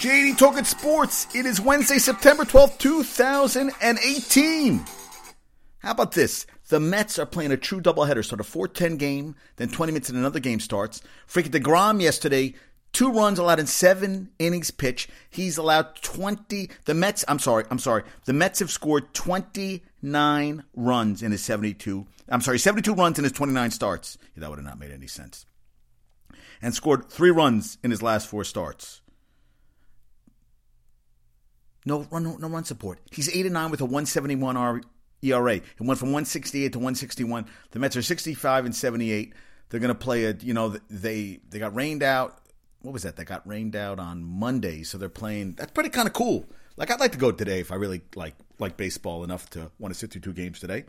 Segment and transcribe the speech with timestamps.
[0.00, 1.26] JD Talking Sports.
[1.34, 4.86] It is Wednesday, September 12th, 2018.
[5.80, 6.46] How about this?
[6.70, 8.24] The Mets are playing a true doubleheader.
[8.24, 11.02] Start a 4-10 game, then 20 minutes and another game starts.
[11.28, 12.54] Freaking DeGrom yesterday,
[12.94, 15.06] two runs allowed in seven innings pitch.
[15.28, 16.70] He's allowed 20.
[16.86, 18.04] The Mets, I'm sorry, I'm sorry.
[18.24, 22.06] The Mets have scored 29 runs in his 72.
[22.30, 24.16] I'm sorry, 72 runs in his 29 starts.
[24.34, 25.44] that would have not made any sense.
[26.62, 29.02] And scored three runs in his last four starts.
[31.84, 33.00] No run, no, run support.
[33.10, 34.80] He's eight and nine with a 171 R
[35.22, 35.54] ERA.
[35.54, 37.46] It went from 168 to 161.
[37.70, 39.32] The Mets are 65 and 78.
[39.68, 42.36] They're going to play a, you know, they they got rained out.
[42.82, 43.16] What was that?
[43.16, 45.52] They got rained out on Monday, so they're playing.
[45.52, 46.46] That's pretty kind of cool.
[46.76, 49.94] Like I'd like to go today if I really like like baseball enough to want
[49.94, 50.84] to sit through two games today.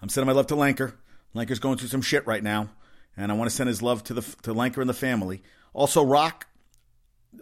[0.00, 0.94] I'm sending my love to Lanker.
[1.34, 2.70] Lanker's going through some shit right now,
[3.16, 5.42] and I want to send his love to the to Lanker and the family.
[5.72, 6.46] Also, Rock,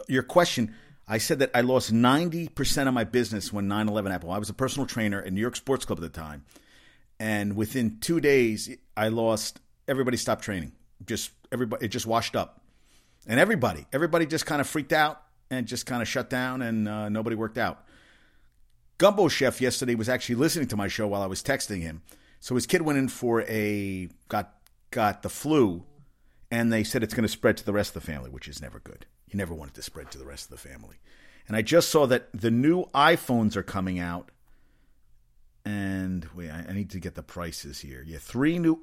[0.08, 0.74] your question.
[1.06, 4.32] I said that I lost 90% of my business when 9 11 happened.
[4.32, 6.44] I was a personal trainer at New York Sports Club at the time.
[7.18, 10.72] And within two days, I lost, everybody stopped training.
[11.04, 12.60] Just everybody, it just washed up.
[13.26, 16.88] And everybody, everybody just kind of freaked out and just kind of shut down and
[16.88, 17.84] uh, nobody worked out.
[18.98, 22.02] Gumbo Chef yesterday was actually listening to my show while I was texting him.
[22.40, 24.54] So his kid went in for a, got,
[24.90, 25.84] got the flu
[26.52, 28.60] and they said it's going to spread to the rest of the family, which is
[28.60, 29.06] never good.
[29.26, 30.96] You never want it to spread to the rest of the family.
[31.48, 34.30] And I just saw that the new iPhones are coming out.
[35.64, 38.04] And wait, I, need to get the prices here.
[38.06, 38.80] Yeah, three new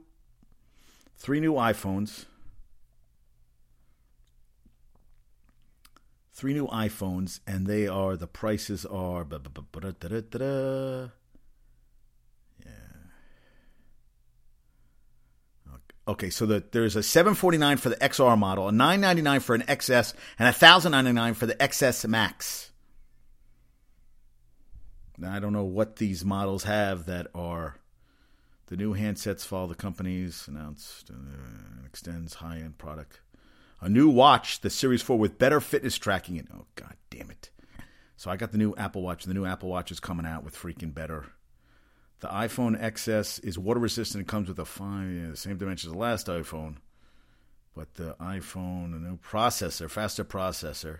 [1.15, 2.25] three new iPhones.
[6.33, 9.25] Three new iPhones, and they are the prices are
[16.09, 20.15] Okay, so the, there's a 749 for the XR model, a 999 for an XS,
[20.39, 22.71] and a 1099 for the XS Max.
[25.19, 27.75] Now, I don't know what these models have that are
[28.65, 33.19] the new handsets follow the company's announced uh, extends high-end product.
[33.79, 36.39] A new watch, the Series 4 with better fitness tracking.
[36.39, 37.51] And oh god damn it.
[38.17, 39.25] So I got the new Apple Watch.
[39.25, 41.27] The new Apple Watch is coming out with freaking better
[42.19, 44.23] the iPhone XS is water resistant.
[44.23, 46.75] It comes with a fine, yeah, the same dimensions as the last iPhone,
[47.75, 50.99] but the iPhone, a new processor, faster processor,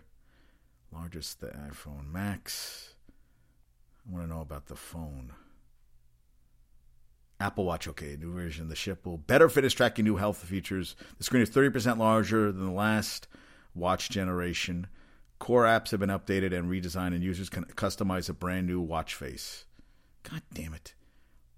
[0.94, 2.96] largest the iPhone Max.
[4.08, 5.34] I want to know about the phone.
[7.41, 8.63] Apple Watch, okay, new version.
[8.63, 10.96] of The ship will better fit its tracking new health features.
[11.18, 13.28] The screen is 30% larger than the last
[13.74, 14.88] watch generation.
[15.38, 19.16] Core apps have been updated and redesigned, and users can customize a brand new watch
[19.16, 19.66] face.
[20.24, 20.94] God damn it.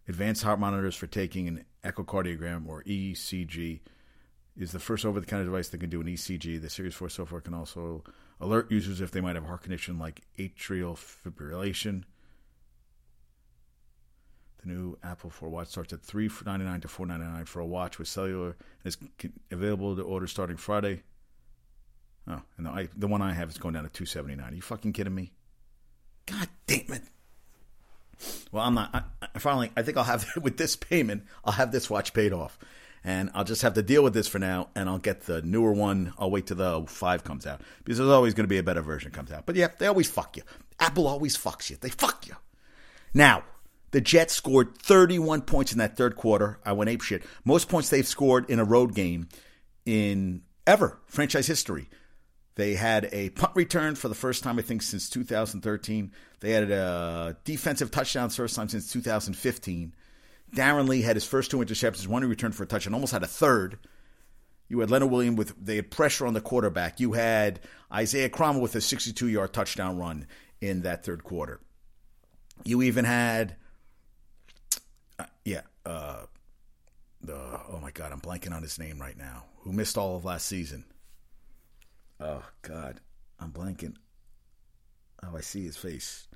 [0.08, 3.80] Advanced heart monitors for taking an echocardiogram or ECG
[4.58, 6.62] is the first over the counter device that can do an ECG.
[6.62, 8.04] The Series 4 software can also
[8.40, 12.04] alert users if they might have a heart condition like atrial fibrillation.
[14.62, 18.58] The new Apple 4 watch starts at 399 to 499 for a watch with cellular
[18.84, 18.98] and is
[19.52, 21.04] available to order starting Friday.
[22.28, 24.52] Oh, and the, the one I have is going down to 279.
[24.52, 25.32] Are you fucking kidding me?
[26.28, 27.04] God damn it.
[28.52, 28.90] Well, I'm not.
[28.94, 32.34] I, I finally, I think I'll have with this payment, I'll have this watch paid
[32.34, 32.58] off,
[33.04, 35.74] and I'll just have to deal with this for now, and I'll get the newer
[35.74, 36.14] one.
[36.18, 38.82] I'll wait till the five comes out because there's always going to be a better
[38.82, 39.46] version comes out.
[39.46, 40.44] But yeah, they always fuck you.
[40.80, 41.78] Apple always fucks you.
[41.80, 42.36] They fuck you.
[43.14, 43.44] Now,
[43.92, 46.60] the Jets scored 31 points in that third quarter.
[46.66, 47.24] I went ape shit.
[47.44, 49.28] Most points they've scored in a road game
[49.86, 51.90] in ever franchise history.
[52.62, 56.12] They had a punt return for the first time, I think, since 2013.
[56.42, 59.96] They had a defensive touchdown first time since 2015.
[60.56, 63.24] Darron Lee had his first two interceptions, one he returned for a touchdown, almost had
[63.24, 63.80] a third.
[64.68, 67.00] You had Leonard Williams with they had pressure on the quarterback.
[67.00, 67.62] You had
[67.92, 70.28] Isaiah Crowell with a 62 yard touchdown run
[70.62, 71.62] in that third quarter.
[72.64, 73.56] You even had,
[75.18, 76.26] uh, yeah, uh,
[77.24, 79.46] the oh my god, I'm blanking on his name right now.
[79.62, 80.86] Who missed all of last season?
[82.22, 83.02] Oh God,
[83.40, 83.96] I'm blanking.
[85.24, 86.28] Oh, I see his face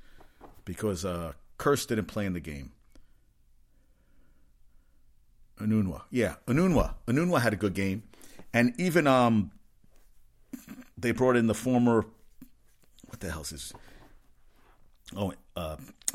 [0.63, 2.71] because uh, Kearse didn't play in the game.
[5.59, 6.95] Enunwa, yeah, Enunwa.
[7.07, 8.03] Enunwa had a good game,
[8.51, 9.51] and even um,
[10.97, 12.05] they brought in the former.
[13.07, 13.71] What the hell's his?
[15.15, 15.77] Oh, uh,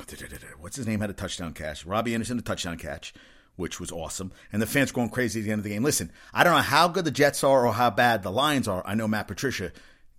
[0.58, 1.00] what's his name?
[1.00, 1.86] Had a touchdown catch.
[1.86, 3.14] Robby Anderson a touchdown catch,
[3.60, 4.32] which was awesome.
[4.52, 5.84] And the fans going crazy at the end of the game.
[5.84, 8.82] Listen, I don't know how good the Jets are or how bad the Lions are.
[8.84, 9.70] I know Matt Patricia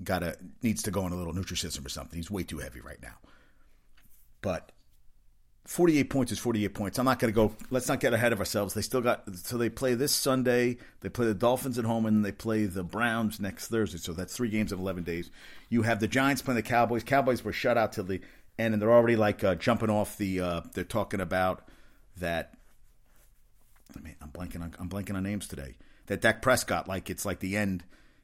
[0.04, 2.18] got a needs to go on a little Nutrisystem or something.
[2.18, 3.16] He's way too heavy right now.
[4.42, 4.72] But
[5.66, 7.00] 48 points is 48 points.
[7.00, 7.56] I'm not going to go.
[7.70, 8.74] Let's not get ahead of ourselves.
[8.74, 9.24] They still got.
[9.36, 10.78] So they play this Sunday.
[11.02, 13.98] They play the Dolphins at home, and they play the Browns next Thursday.
[13.98, 15.30] So that's three games of 11 days.
[15.70, 17.04] You have the Giants playing the Cowboys.
[17.04, 18.22] Cowboys were shut out till the
[18.58, 20.42] end, and they're already like uh, jumping off the.
[20.42, 21.68] Uh, they're talking about
[22.18, 22.56] that.
[23.96, 24.76] I mean, I'm blanking on.
[24.80, 25.76] I'm blanking on names today.
[26.08, 27.84] That Dak Prescott, like it's like the end.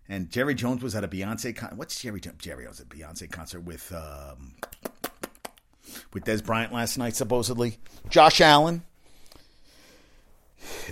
[0.10, 1.56] And Jerry Jones was at a Beyonce.
[1.56, 2.22] Con- What's Jerry?
[2.38, 3.94] Jerry was at a Beyonce concert with.
[3.94, 4.56] Um,
[6.14, 7.78] with Dez Bryant last night, supposedly.
[8.10, 8.84] Josh Allen.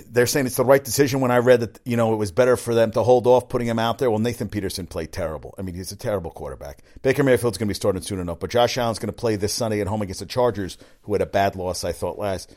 [0.10, 2.56] They're saying it's the right decision when I read that, you know, it was better
[2.56, 4.10] for them to hold off putting him out there.
[4.10, 5.54] Well, Nathan Peterson played terrible.
[5.58, 6.80] I mean, he's a terrible quarterback.
[7.02, 9.54] Baker Mayfield's going to be starting soon enough, but Josh Allen's going to play this
[9.54, 12.56] Sunday at home against the Chargers, who had a bad loss, I thought, last.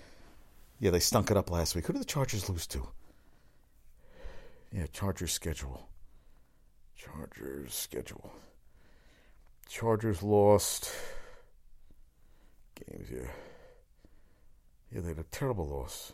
[0.80, 1.86] Yeah, they stunk it up last week.
[1.86, 2.86] Who did the Chargers lose to?
[4.72, 5.88] Yeah, Chargers schedule.
[6.96, 8.32] Chargers schedule.
[9.68, 10.92] Chargers lost
[12.86, 13.28] games, yeah.
[14.92, 16.12] Yeah, they had a terrible loss.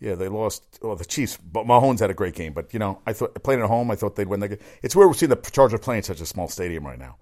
[0.00, 0.78] Yeah, they lost.
[0.82, 2.52] Well, the Chiefs, but Mahomes had a great game.
[2.52, 4.40] But you know, I thought playing at home, I thought they'd win.
[4.40, 4.58] The game.
[4.82, 7.16] It's weird we're seeing the Chargers playing such a small stadium right now.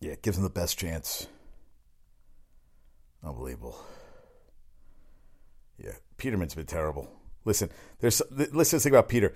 [0.00, 1.26] Yeah, it gives them the best chance.
[3.22, 3.78] Unbelievable.
[5.78, 7.08] Yeah, Peterman's been terrible.
[7.44, 8.78] Listen, there's listen.
[8.78, 9.34] Think about Peter.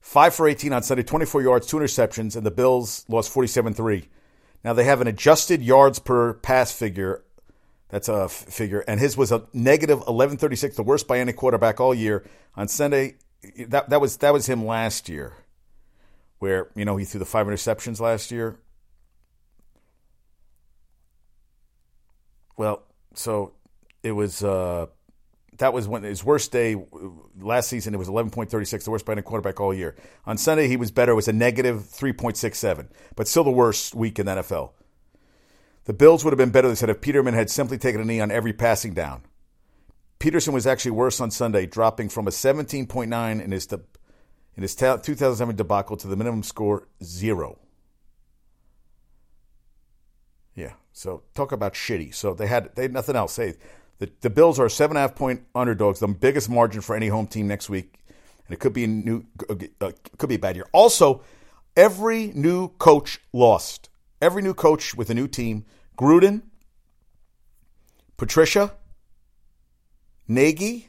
[0.00, 4.08] Five for eighteen on Sunday, twenty-four yards, two interceptions, and the Bills lost forty-seven three.
[4.64, 7.24] Now they have an adjusted yards per pass figure.
[7.88, 11.78] That's a f- figure, and his was a negative 1136, the worst by any quarterback
[11.78, 12.24] all year.
[12.56, 13.16] On Sunday,
[13.68, 15.34] that that was that was him last year,
[16.38, 18.58] where you know he threw the five interceptions last year.
[22.56, 22.82] Well,
[23.14, 23.52] so
[24.02, 24.42] it was.
[24.42, 24.86] Uh,
[25.58, 26.76] that was when his worst day
[27.38, 27.94] last season.
[27.94, 29.94] It was 11.36, the worst by any quarterback all year.
[30.26, 31.12] On Sunday, he was better.
[31.12, 34.72] It was a negative 3.67, but still the worst week in the NFL.
[35.84, 38.20] The Bills would have been better, they said, if Peterman had simply taken a knee
[38.20, 39.22] on every passing down.
[40.18, 43.80] Peterson was actually worse on Sunday, dropping from a 17.9 in his, de-
[44.56, 47.58] in his 2007 debacle to the minimum score, zero.
[50.54, 52.14] Yeah, so talk about shitty.
[52.14, 53.36] So they had they had nothing else.
[53.36, 53.54] Hey,
[54.02, 57.06] the, the Bills are seven and a half point underdogs, the biggest margin for any
[57.06, 60.56] home team next week, and it could be a new, uh, could be a bad
[60.56, 60.66] year.
[60.72, 61.22] Also,
[61.76, 63.90] every new coach lost.
[64.20, 65.66] Every new coach with a new team:
[65.96, 66.42] Gruden,
[68.16, 68.74] Patricia,
[70.26, 70.88] Nagy.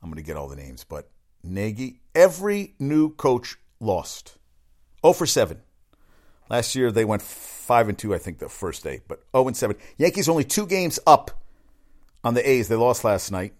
[0.00, 1.10] I'm going to get all the names, but
[1.42, 2.02] Nagy.
[2.14, 4.36] Every new coach lost.
[5.04, 5.60] 0 for 7.
[6.50, 9.56] Last year they went five and two, I think, the first day, but zero and
[9.56, 9.76] seven.
[9.96, 11.30] Yankees only two games up
[12.24, 12.68] on the A's.
[12.68, 13.54] They lost last night.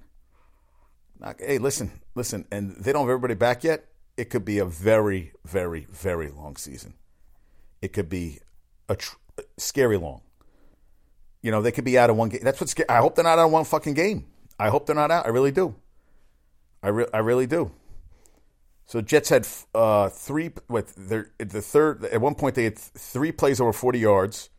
[1.39, 3.87] Hey, listen, listen, and they don't have everybody back yet.
[4.17, 6.95] It could be a very, very, very long season.
[7.81, 8.41] It could be
[8.89, 9.17] a tr-
[9.57, 10.23] scary long.
[11.41, 12.41] You know, they could be out of one game.
[12.43, 12.75] That's what's.
[12.89, 14.27] I hope they're not out of one fucking game.
[14.59, 15.27] I hope they're not out.
[15.27, 15.75] I really do.
[16.83, 17.73] I re- I really do.
[18.93, 20.51] So Jets had uh, three.
[20.69, 24.51] With their the third at one point they had three plays over forty yards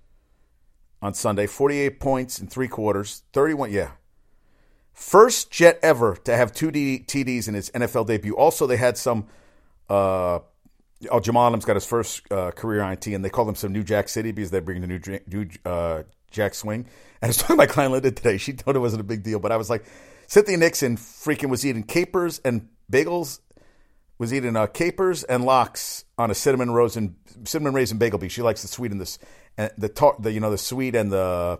[1.03, 1.45] on Sunday.
[1.45, 3.21] Forty-eight points in three quarters.
[3.31, 3.71] Thirty-one.
[3.71, 3.91] Yeah,
[4.91, 8.35] first Jet ever to have two D- TDs in his NFL debut.
[8.35, 9.27] Also, they had some.
[9.88, 10.39] Uh,
[11.12, 13.83] oh, Jamal Adams got his first uh, career INT, and they call them some New
[13.83, 16.01] Jack City because they bring the new new uh,
[16.31, 16.80] Jack swing.
[16.80, 16.88] And
[17.21, 18.38] I was talking to my client Linda today.
[18.38, 19.85] She thought it wasn't a big deal, but I was like,
[20.25, 23.39] Cynthia Nixon freaking was eating capers and bagels
[24.23, 28.41] was eating uh, capers and lox on a cinnamon raisin cinnamon raisin bagel because she
[28.41, 29.17] likes the sweet and the
[29.57, 31.59] and the, tar- the you know the sweet and the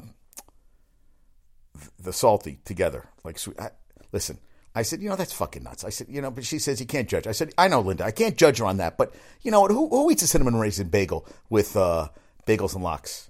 [2.00, 3.60] the salty together like sweet.
[3.60, 3.72] I,
[4.14, 4.40] listen,
[4.74, 5.84] I said you know that's fucking nuts.
[5.84, 7.28] I said you know, but she says you can't judge.
[7.28, 9.72] I said I know Linda, I can't judge her on that, but you know what?
[9.72, 12.08] Who, who eats a cinnamon raisin bagel with uh,
[12.48, 13.30] bagels and lox?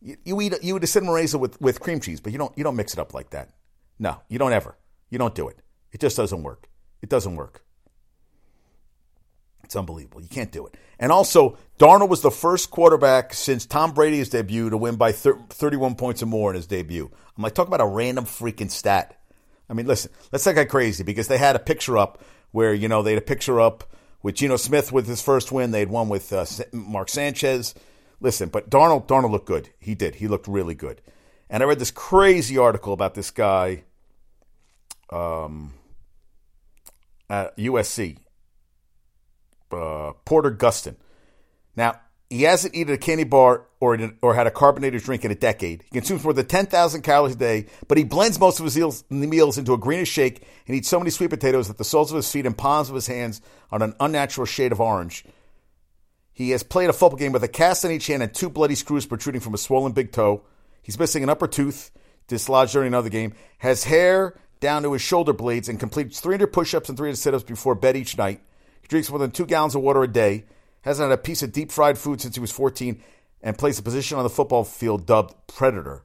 [0.00, 2.56] You, you eat you eat a cinnamon raisin with, with cream cheese, but you don't
[2.56, 3.50] you don't mix it up like that.
[3.98, 4.78] No, you don't ever.
[5.10, 5.60] You don't do it.
[5.92, 6.70] It just doesn't work.
[7.02, 7.62] It doesn't work.
[9.68, 10.22] It's unbelievable.
[10.22, 10.78] You can't do it.
[10.98, 15.94] And also, Darnold was the first quarterback since Tom Brady's debut to win by 31
[15.94, 17.10] points or more in his debut.
[17.36, 19.20] I'm like, talk about a random freaking stat.
[19.68, 22.88] I mean, listen, let's not get crazy because they had a picture up where, you
[22.88, 23.84] know, they had a picture up
[24.22, 25.70] with Geno Smith with his first win.
[25.70, 27.74] They had one with uh, Mark Sanchez.
[28.18, 29.68] Listen, but Darnold, Darnold looked good.
[29.78, 30.14] He did.
[30.14, 31.02] He looked really good.
[31.50, 33.84] And I read this crazy article about this guy
[35.10, 35.74] um,
[37.28, 38.16] at USC
[39.72, 40.96] uh, Porter Gustin.
[41.76, 45.34] Now, he hasn't eaten a candy bar or, or had a carbonated drink in a
[45.34, 45.82] decade.
[45.84, 48.76] He consumes more than 10,000 calories a day, but he blends most of his
[49.10, 52.16] meals into a greenish shake and eats so many sweet potatoes that the soles of
[52.16, 55.24] his feet and palms of his hands are an unnatural shade of orange.
[56.34, 58.74] He has played a football game with a cast on each hand and two bloody
[58.74, 60.42] screws protruding from a swollen big toe.
[60.82, 61.90] He's missing an upper tooth,
[62.28, 66.74] dislodged during another game, has hair down to his shoulder blades, and completes 300 push
[66.74, 68.40] ups and 300 sit ups before bed each night.
[68.88, 70.44] Drinks more than two gallons of water a day,
[70.82, 73.02] hasn't had a piece of deep fried food since he was 14,
[73.42, 76.02] and plays a position on the football field dubbed Predator.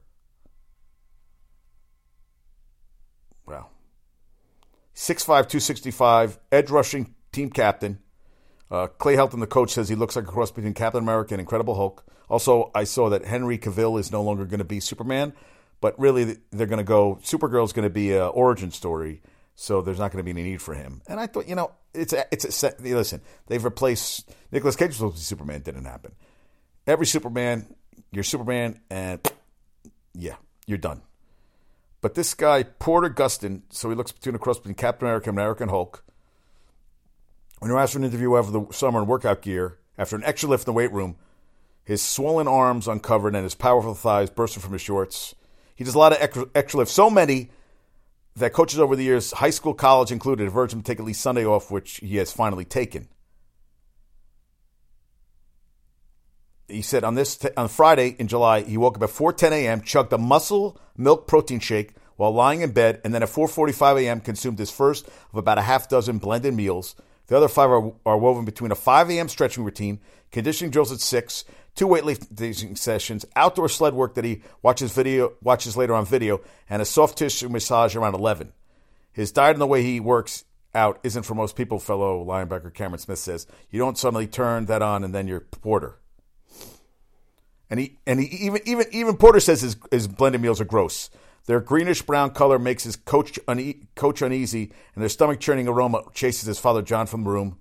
[3.46, 3.68] Wow.
[4.94, 7.98] 6'5, 265, edge rushing team captain.
[8.70, 11.40] Uh, Clay Helton, the coach, says he looks like a cross between Captain America and
[11.40, 12.04] Incredible Hulk.
[12.28, 15.34] Also, I saw that Henry Cavill is no longer going to be Superman,
[15.80, 17.16] but really they're going to go.
[17.22, 19.20] Supergirl is going to be an origin story,
[19.54, 21.02] so there's not going to be any need for him.
[21.06, 22.82] And I thought, you know, it's a, it's a set.
[22.82, 25.62] Listen, they've replaced Nicolas Cage be Superman.
[25.62, 26.12] Didn't happen.
[26.86, 27.66] Every Superman,
[28.10, 29.20] you're Superman, and
[30.12, 31.02] yeah, you're done.
[32.00, 35.38] But this guy Porter Gustin, so he looks between a cross between Captain America and
[35.38, 36.04] American Hulk.
[37.60, 40.50] When you're asked for an interview over the summer in workout gear, after an extra
[40.50, 41.16] lift in the weight room,
[41.84, 45.34] his swollen arms uncovered and his powerful thighs bursting from his shorts.
[45.76, 47.50] He does a lot of extra, extra lifts, so many
[48.36, 51.04] that coaches over the years, high school, college included, have urged him to take at
[51.04, 53.08] least Sunday off, which he has finally taken.
[56.66, 60.12] He said on this on Friday in July, he woke up at 4:10 a.m., chugged
[60.12, 64.20] a muscle milk protein shake while lying in bed, and then at 4:45 a.m.
[64.20, 66.96] consumed his first of about a half dozen blended meals.
[67.26, 69.28] The other five are, are woven between a 5 a.m.
[69.28, 70.00] stretching routine,
[70.30, 71.44] conditioning drills at six,
[71.74, 76.80] two weightlifting sessions, outdoor sled work that he watches video watches later on video, and
[76.80, 78.52] a soft tissue massage around 11.
[79.12, 82.98] His diet and the way he works out isn't for most people, fellow linebacker Cameron
[82.98, 83.46] Smith says.
[83.70, 85.98] You don't suddenly turn that on and then you're Porter.
[87.70, 91.10] And he and he even even even Porter says his, his blended meals are gross.
[91.46, 96.04] Their greenish brown color makes his coach une- coach uneasy, and their stomach churning aroma
[96.12, 97.58] chases his father John from the room.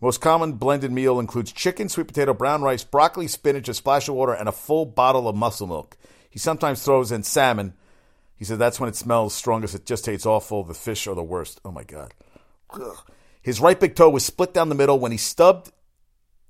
[0.00, 4.14] Most common blended meal includes chicken, sweet potato, brown rice, broccoli, spinach, a splash of
[4.14, 5.96] water, and a full bottle of muscle milk.
[6.30, 7.74] He sometimes throws in salmon.
[8.36, 9.74] He said that's when it smells strongest.
[9.74, 10.62] It just tastes awful.
[10.62, 11.60] The fish are the worst.
[11.64, 12.14] Oh my God.
[12.70, 12.96] Ugh.
[13.42, 15.72] His right big toe was split down the middle when he stubbed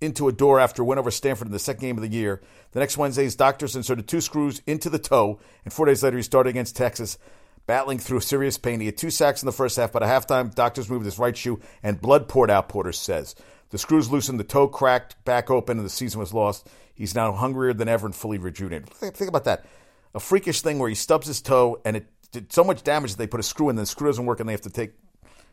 [0.00, 2.42] into a door after a win over Stanford in the second game of the year.
[2.72, 6.16] The next Wednesday, his doctors inserted two screws into the toe, and four days later,
[6.16, 7.18] he started against Texas,
[7.68, 8.80] battling through serious pain.
[8.80, 11.36] He had two sacks in the first half, but at halftime, doctors moved his right
[11.36, 13.36] shoe, and blood poured out, Porter says.
[13.68, 16.66] The screws loosened, the toe cracked back open, and the season was lost.
[16.94, 18.88] He's now hungrier than ever and fully rejuvenated.
[18.88, 19.66] Think about that.
[20.14, 23.18] A freakish thing where he stubs his toe, and it did so much damage that
[23.18, 24.92] they put a screw in, and the screw doesn't work, and they have to take.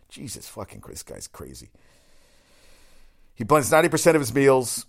[0.07, 1.69] Jesus fucking Christ, this guy's crazy.
[3.33, 4.85] He blends 90% of his meals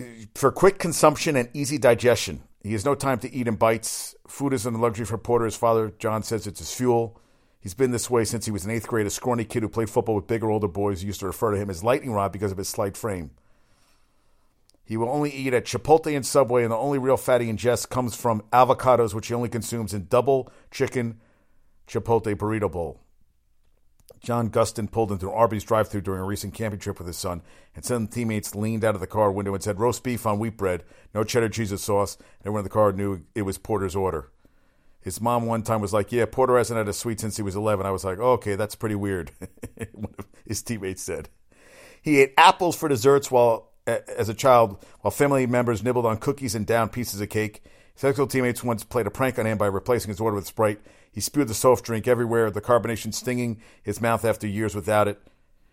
[0.00, 0.04] uh,
[0.34, 2.42] for quick consumption and easy digestion.
[2.64, 4.14] He has no time to eat in bites.
[4.26, 5.44] Food isn't a luxury for Porter.
[5.44, 7.20] His father, John, says it's his fuel.
[7.60, 9.90] He's been this way since he was in eighth grade, a scrawny kid who played
[9.90, 12.58] football with bigger, older boys used to refer to him as Lightning Rod because of
[12.58, 13.32] his slight frame.
[14.82, 18.16] He will only eat at Chipotle and Subway, and the only real fatty ingest comes
[18.16, 21.20] from avocados, which he only consumes in double chicken
[21.86, 23.03] Chipotle burrito bowl.
[24.20, 27.18] John Gustin pulled into an Arby's drive through during a recent camping trip with his
[27.18, 27.42] son,
[27.76, 30.56] and some teammates leaned out of the car window and said, Roast beef on wheat
[30.56, 30.82] bread,
[31.14, 32.16] no cheddar cheese or sauce.
[32.16, 34.30] And everyone in the car knew it was Porter's order.
[35.02, 37.54] His mom one time was like, Yeah, Porter hasn't had a sweet since he was
[37.54, 37.84] 11.
[37.84, 39.30] I was like, oh, Okay, that's pretty weird.
[39.92, 41.28] one of his teammates said.
[42.00, 46.54] He ate apples for desserts while, as a child, while family members nibbled on cookies
[46.54, 47.62] and down pieces of cake.
[48.00, 50.80] High teammates once played a prank on him by replacing his order with Sprite.
[51.10, 55.20] He spewed the soft drink everywhere, the carbonation stinging his mouth after years without it.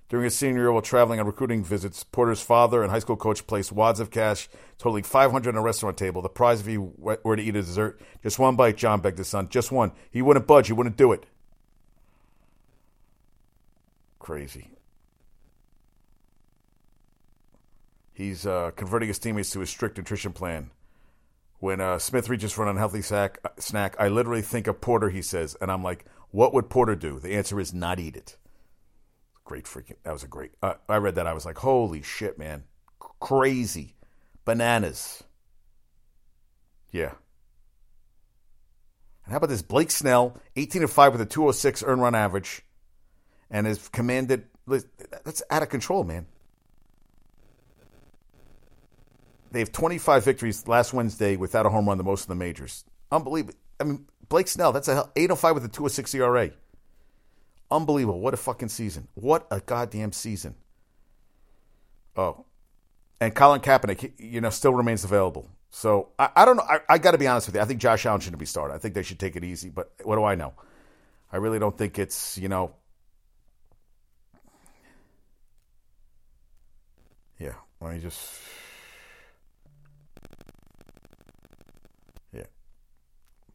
[0.07, 3.47] During his senior year while traveling on recruiting visits, Porter's father and high school coach
[3.47, 6.21] placed wads of cash totaling 500 on a restaurant table.
[6.21, 7.99] The prize if he were to eat a dessert.
[8.21, 9.47] Just one bite, John begged his son.
[9.49, 9.93] Just one.
[10.11, 10.67] He wouldn't budge.
[10.67, 11.25] He wouldn't do it.
[14.19, 14.71] Crazy.
[18.13, 20.71] He's uh, converting his teammates to a strict nutrition plan.
[21.61, 25.21] When uh, Smith reaches for an unhealthy sack, snack, I literally think of Porter, he
[25.21, 27.19] says, and I'm like, what would Porter do?
[27.19, 28.35] The answer is not eat it.
[29.45, 32.39] Great freaking, that was a great, uh, I read that, I was like, holy shit,
[32.39, 32.63] man.
[32.99, 33.95] C- crazy.
[34.43, 35.23] Bananas.
[36.89, 37.13] Yeah.
[39.25, 39.61] And how about this?
[39.61, 42.63] Blake Snell, 18 of 5 with a 206 earn run average,
[43.51, 46.25] and has commanded, that's out of control, man.
[49.51, 52.85] They have 25 victories last Wednesday without a home run, the most in the majors.
[53.11, 53.55] Unbelievable.
[53.79, 56.51] I mean, Blake Snell, that's a 805 with a 206 ERA.
[57.69, 58.19] Unbelievable.
[58.19, 59.07] What a fucking season.
[59.13, 60.55] What a goddamn season.
[62.15, 62.45] Oh.
[63.19, 65.49] And Colin Kaepernick, you know, still remains available.
[65.69, 66.63] So I, I don't know.
[66.63, 67.61] I, I got to be honest with you.
[67.61, 68.73] I think Josh Allen shouldn't be started.
[68.73, 69.69] I think they should take it easy.
[69.69, 70.53] But what do I know?
[71.31, 72.73] I really don't think it's, you know.
[77.39, 77.53] Yeah.
[77.79, 78.19] Let me just.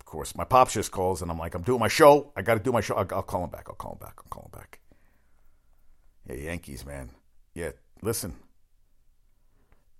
[0.06, 0.36] Course.
[0.36, 2.32] My pops just calls, and I'm like, I'm doing my show.
[2.36, 2.94] I got to do my show.
[2.94, 3.66] I'll, I'll call him back.
[3.68, 4.14] I'll call him back.
[4.18, 4.78] I'll call him back.
[6.28, 7.10] Yeah, Yankees, man.
[7.54, 7.72] Yeah,
[8.02, 8.36] listen.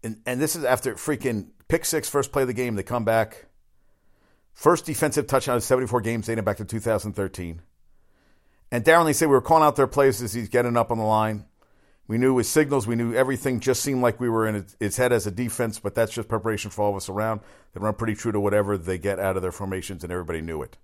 [0.04, 2.76] And and this is after freaking pick six, first play of the game.
[2.76, 3.46] They come back.
[4.54, 7.60] First defensive touchdown in 74 games dating back to 2013.
[8.70, 10.98] And Darron, they say we were calling out their plays as he's getting up on
[10.98, 11.44] the line.
[12.08, 12.86] We knew his signals.
[12.86, 15.94] We knew everything just seemed like we were in its head as a defense, but
[15.94, 17.40] that's just preparation for all of us around.
[17.72, 20.62] They run pretty true to whatever they get out of their formations, and everybody knew
[20.62, 20.76] it.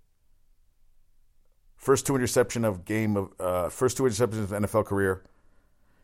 [1.77, 5.23] First two interception of game of uh, first two interceptions of NFL career.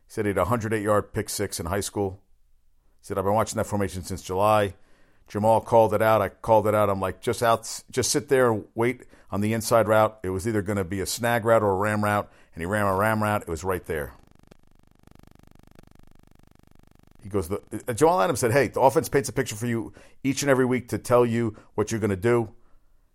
[0.07, 2.21] He said he had a 108 yard pick six in high school.
[3.01, 4.75] He said I've been watching that formation since July.
[5.29, 6.23] Jamal called it out.
[6.23, 6.89] I called it out.
[6.89, 10.19] I'm like, just out, just sit there and wait on the inside route.
[10.23, 12.67] It was either going to be a snag route or a ram route, and he
[12.67, 13.43] ran a ram route.
[13.43, 14.15] It was right there.
[17.29, 19.93] He goes, the, uh, Adams said, hey, the offense paints a picture for you
[20.25, 22.49] each and every week to tell you what you're going to do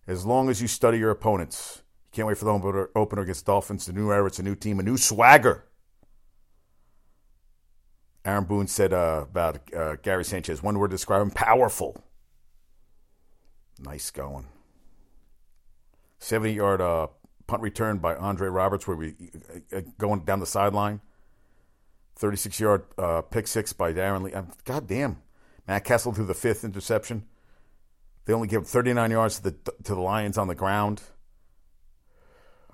[0.06, 1.82] as long as you study your opponents.
[2.12, 3.88] You can't wait for the opener, opener against Dolphins.
[3.88, 5.66] The new era, it's a new team, a new swagger.
[8.24, 11.98] Aaron Boone said uh, about uh, Gary Sanchez, one word to describe him powerful.
[13.80, 14.46] Nice going.
[16.20, 17.08] 70 yard uh,
[17.48, 19.16] punt return by Andre Roberts, where we
[19.74, 21.02] uh, uh, going down the sideline.
[22.16, 24.34] 36 yard uh, pick six by Darron Lee.
[24.66, 25.18] God damn.
[25.68, 27.26] Matt Cassel threw the fifth interception.
[28.26, 29.52] They only give 39 yards to the,
[29.84, 31.02] to the Lions on the ground.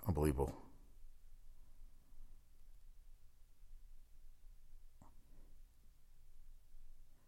[0.07, 0.55] Unbelievable.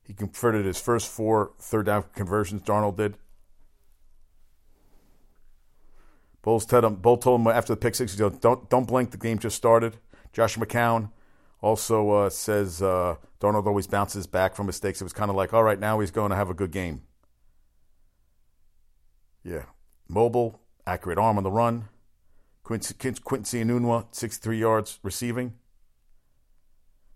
[0.04, 2.64] He converted his first four third down conversions.
[2.64, 3.18] Darnold did.
[6.42, 9.12] Bowles told him, Bull told him after the pick six, don't don't blink.
[9.12, 9.98] The game just started.
[10.34, 11.12] Josh McCown
[11.62, 15.00] also uh, says uh, Darnold always bounces back from mistakes.
[15.00, 17.04] It was kind of like, all right, now he's going to have a good game.
[19.44, 19.66] Yeah,
[20.08, 21.86] mobile, accurate arm on the run.
[22.64, 25.54] Quincy, Quincy Enunwa, 63 yards receiving.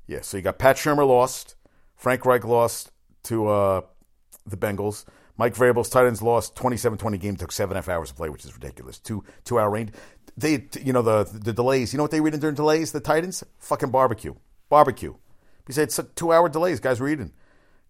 [0.08, 1.56] Yeah, so you got Pat Shurmur lost.
[1.96, 2.92] Frank Reich lost
[3.24, 3.82] to uh,
[4.46, 5.06] the Bengals.
[5.38, 7.36] Mike Vrabel's Titans lost 27-20 game.
[7.36, 9.00] Took seven and a half hours to play, which is ridiculous.
[9.00, 9.92] Two two hour range.
[10.38, 11.94] They, you know, the the delays.
[11.94, 12.92] You know what they read in during delays?
[12.92, 14.36] The Titans fucking barbecue,
[14.70, 15.16] barbecue.
[15.68, 16.80] He said it's two hour delays.
[16.80, 17.34] Guys were eating.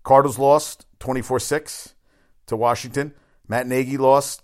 [0.04, 1.94] Cardinals lost 24-6
[2.46, 3.14] to Washington.
[3.48, 4.44] Matt Nagy lost.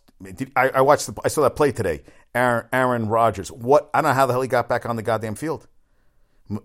[0.56, 1.08] I, I watched.
[1.08, 2.04] The, I saw that play today.
[2.34, 3.52] Aaron, Aaron Rodgers.
[3.52, 3.90] What?
[3.94, 5.68] I don't know how the hell he got back on the goddamn field.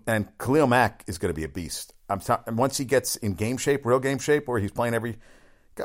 [0.05, 1.93] And Khalil Mack is going to be a beast.
[2.09, 5.17] I'm t- once he gets in game shape, real game shape, where he's playing every.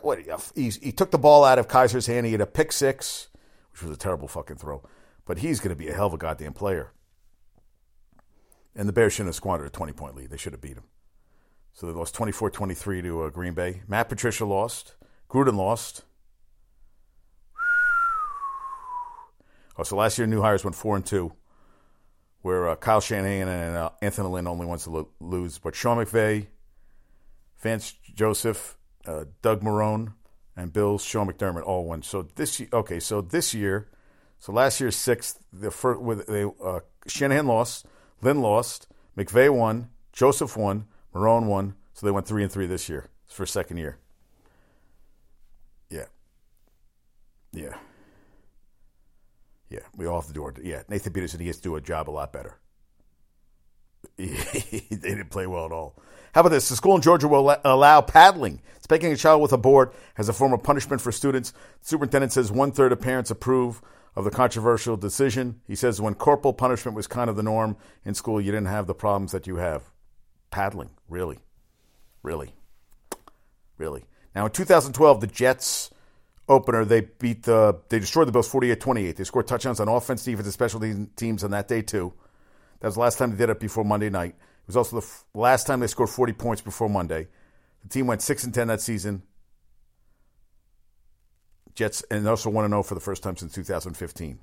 [0.02, 0.18] What
[0.54, 2.26] he's, he took the ball out of Kizer's hand.
[2.26, 3.28] He had a pick six,
[3.72, 4.82] which was a terrible fucking throw,
[5.26, 6.92] but he's going to be a hell of a goddamn player.
[8.74, 10.30] And the Bears shouldn't have squandered a 20 point lead.
[10.30, 10.84] They should have beat him.
[11.74, 13.82] So they lost 24 23 to uh, Green Bay.
[13.86, 14.94] Matt Patricia lost.
[15.28, 16.04] Gruden lost.
[19.78, 21.32] Oh, so last year, new hires went 4 and 2
[22.42, 25.58] where uh, Kyle Shanahan and uh, Anthony Lynn only wants to lo- lose.
[25.58, 26.48] But Sean McVay,
[27.60, 30.14] Vance Joseph, uh, Doug Marrone,
[30.56, 32.02] and Bill Sean McDermott all won.
[32.02, 33.88] So this year, okay, so this year,
[34.38, 37.86] so last year's sixth, the first with they uh, Shanahan lost,
[38.20, 38.86] Lynn lost,
[39.16, 41.74] McVay won, Joseph won, Marrone won.
[41.94, 43.08] So they went three and three this year.
[43.26, 43.98] It's for second year.
[45.90, 46.06] Yeah.
[47.52, 47.76] Yeah.
[49.68, 50.54] Yeah, we all have to do our.
[50.62, 52.58] Yeah, Nathan Peterson he has to do a job a lot better.
[54.16, 55.94] they didn't play well at all.
[56.34, 56.68] How about this?
[56.68, 58.60] The school in Georgia will allow paddling.
[58.80, 61.52] Spanking a child with a board as a form of punishment for students.
[61.52, 63.82] The superintendent says one third of parents approve
[64.16, 65.60] of the controversial decision.
[65.66, 68.86] He says when corporal punishment was kind of the norm in school, you didn't have
[68.86, 69.90] the problems that you have.
[70.50, 71.38] Paddling, really,
[72.22, 72.54] really,
[73.78, 74.04] really.
[74.34, 75.90] Now in 2012, the Jets
[76.48, 79.16] opener, they beat the they destroyed the Bills 48-28.
[79.16, 80.80] They scored touchdowns on offense, defense, and special
[81.16, 82.12] teams on that day too.
[82.82, 84.34] That was the last time they did it before Monday night.
[84.34, 87.28] It was also the f- last time they scored 40 points before Monday.
[87.84, 89.22] The team went 6 and 10 that season.
[91.76, 94.40] Jets and also 1 0 for the first time since 2015.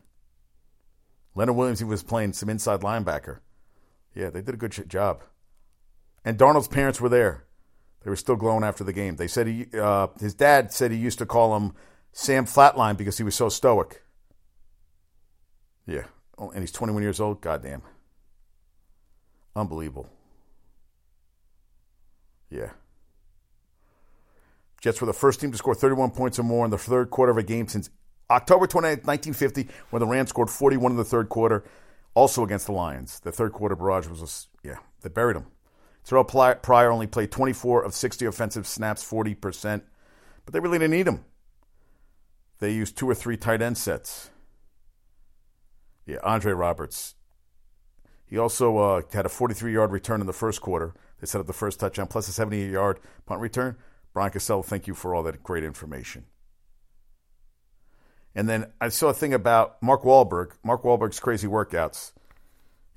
[1.35, 3.39] Leonard Williams he was playing some inside linebacker.
[4.15, 5.21] Yeah, they did a good job.
[6.23, 7.43] And Darnold's parents were there.
[8.03, 9.17] They were still glowing after the game.
[9.17, 11.73] They said he, uh, his dad said he used to call him
[12.13, 14.01] Sam Flatline because he was so stoic.
[15.85, 16.05] Yeah.
[16.37, 17.41] Oh, and he's 21 years old.
[17.41, 17.81] Goddamn.
[19.55, 20.09] Unbelievable.
[22.49, 22.71] Yeah.
[24.81, 27.31] Jets were the first team to score 31 points or more in the third quarter
[27.31, 27.89] of a game since
[28.31, 31.65] October 29, 1950, when the Rams scored 41 in the third quarter,
[32.13, 33.19] also against the Lions.
[33.19, 34.21] The third quarter barrage was,
[34.63, 35.47] a, yeah, they buried them.
[36.05, 39.81] Terrell Pryor only played 24 of 60 offensive snaps, 40%,
[40.45, 41.25] but they really didn't need him.
[42.59, 44.29] they used two or three tight end sets.
[46.05, 47.15] Yeah, Andre Roberts.
[48.29, 50.93] He also uh, had a 43 yard return in the first quarter.
[51.19, 53.75] They set up the first touchdown, plus a 78 yard punt return.
[54.13, 56.25] Brian Cassell, thank you for all that great information.
[58.35, 62.13] And then I saw a thing about Mark Wahlberg, Mark Wahlberg's crazy workouts.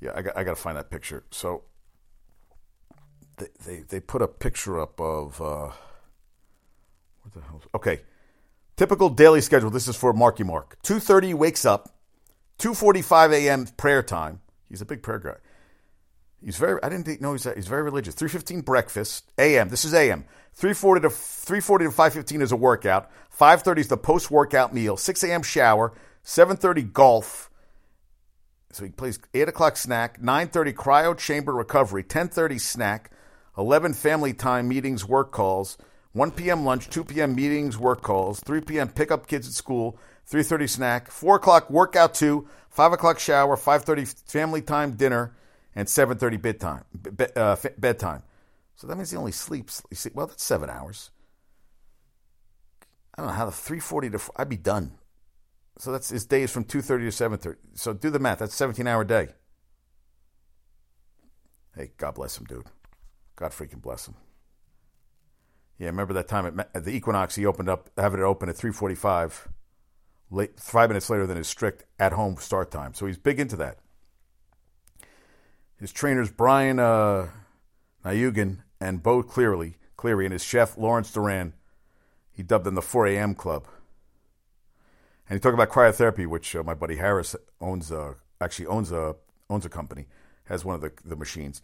[0.01, 1.25] Yeah, I got, I got to find that picture.
[1.31, 1.62] So
[3.38, 5.71] they, they, they put a picture up of, uh,
[7.23, 7.62] what the hell?
[7.75, 8.03] Okay.
[8.77, 9.71] Typical daily schedule.
[9.71, 10.77] This is for Marky Mark.
[10.83, 11.95] 2.30 wakes up.
[12.59, 13.66] 2.45 a.m.
[13.77, 14.40] prayer time.
[14.72, 15.35] He's a big prayer guy.
[16.42, 16.82] He's very.
[16.82, 17.44] I didn't know he's.
[17.44, 18.14] He's very religious.
[18.14, 19.30] Three fifteen breakfast.
[19.37, 19.68] A.M.
[19.68, 20.24] This is A.M.
[20.54, 23.11] Three forty to three forty to five fifteen is a workout.
[23.28, 24.96] Five thirty is the post workout meal.
[24.96, 25.42] Six a.m.
[25.42, 25.92] shower.
[26.22, 27.50] Seven thirty golf.
[28.72, 30.22] So he plays eight o'clock snack.
[30.22, 32.02] Nine thirty cryo chamber recovery.
[32.02, 33.11] Ten thirty snack.
[33.58, 35.76] Eleven family time meetings work calls.
[36.14, 36.66] 1 p.m.
[36.66, 37.35] lunch, 2 p.m.
[37.35, 38.90] meetings, work calls, 3 p.m.
[38.90, 39.98] pick up kids at school,
[40.30, 45.35] 3.30 snack, 4 o'clock workout 2, 5 o'clock shower, 5.30 family time dinner,
[45.74, 46.85] and 7.30 bedtime,
[47.37, 48.22] uh, bedtime.
[48.76, 49.82] So that means he only sleeps,
[50.14, 51.11] well, that's seven hours.
[53.14, 54.92] I don't know how the 3.40 to, I'd be done.
[55.78, 57.56] So that's his day is from 2.30 to 7.30.
[57.74, 58.38] So do the math.
[58.38, 59.28] That's 17 hour day.
[61.76, 62.66] Hey, God bless him, dude.
[63.37, 64.14] God freaking bless him.
[65.78, 68.56] Yeah, remember that time at, at the Equinox, he opened up, having it open at
[68.56, 69.48] 345,
[70.33, 72.95] late, five minutes later than his strict at-home start time.
[72.95, 73.79] So he's big into that.
[75.77, 77.29] His trainers, Brian uh,
[78.05, 81.53] and Bo Clearly, Cleary, and his chef, Lawrence Duran,
[82.33, 83.35] he dubbed them the 4 a.m.
[83.35, 83.66] Club.
[85.29, 89.16] And he talked about cryotherapy, which uh, my buddy Harris owns, uh, actually owns a,
[89.51, 90.07] owns a company,
[90.45, 91.62] has one of the, the machines.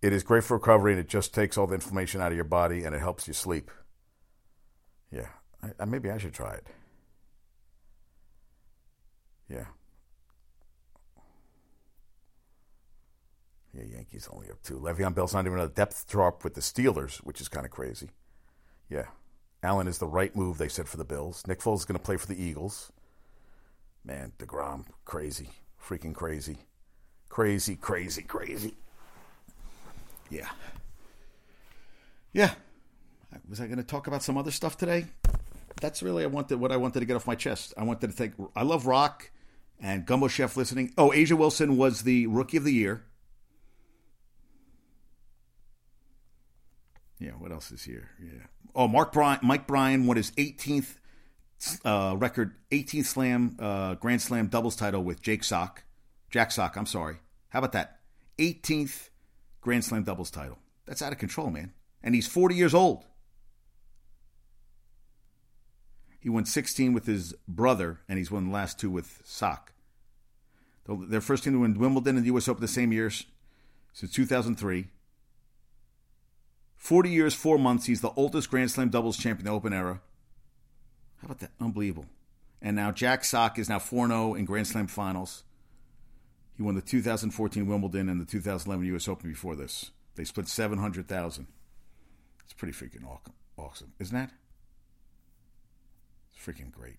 [0.00, 2.44] It is great for recovery, and it just takes all the inflammation out of your
[2.44, 3.70] body, and it helps you sleep.
[5.10, 5.28] Yeah,
[5.62, 6.66] I, I, maybe I should try it.
[9.48, 9.66] Yeah.
[13.74, 14.78] Yeah, Yankees only up two.
[14.78, 18.08] Le'Veon Bell's not even a depth drop with the Steelers, which is kind of crazy.
[18.88, 19.06] Yeah.
[19.62, 21.42] Allen is the right move, they said, for the Bills.
[21.46, 22.90] Nick Foles is going to play for the Eagles.
[24.04, 25.50] Man, DeGrom, crazy.
[25.82, 26.58] Freaking crazy.
[27.28, 28.74] Crazy, crazy, crazy.
[30.30, 30.48] Yeah.
[32.32, 32.54] Yeah.
[33.48, 35.06] Was I going to talk about some other stuff today?
[35.80, 37.74] That's really I wanted what I wanted to get off my chest.
[37.76, 39.30] I wanted to think I love rock
[39.80, 40.92] and Gumbo Chef listening.
[40.96, 43.04] Oh, A'ja Wilson was the rookie of the year.
[47.18, 48.10] Yeah, what else is here?
[48.22, 48.46] Yeah.
[48.74, 50.96] Oh, Mark Bryan, Mike Bryan won his 18th
[51.84, 55.84] uh, record, 18th Slam uh, Grand Slam doubles title with Jake Sock,
[56.30, 56.76] Jack Sock.
[56.76, 57.16] I'm sorry.
[57.48, 58.00] How about that?
[58.38, 59.08] 18th
[59.62, 60.58] Grand Slam doubles title.
[60.84, 61.72] That's out of control, man.
[62.02, 63.04] And he's 40 years old.
[66.26, 69.72] He won 16 with his brother, and he's won the last two with Sock.
[70.88, 72.48] Their first team to win Wimbledon and the U.S.
[72.48, 73.26] Open the same years
[73.92, 74.88] since 2003.
[76.74, 77.86] 40 years, four months.
[77.86, 80.00] He's the oldest Grand Slam doubles champion in the Open era.
[81.18, 81.52] How about that?
[81.60, 82.06] Unbelievable.
[82.60, 85.44] And now Jack Sock is now 4 0 in Grand Slam finals.
[86.56, 89.06] He won the 2014 Wimbledon and the 2011 U.S.
[89.06, 89.92] Open before this.
[90.16, 91.46] They split 700,000.
[92.42, 93.06] It's pretty freaking
[93.56, 94.32] awesome, isn't that?
[96.38, 96.96] Freaking great.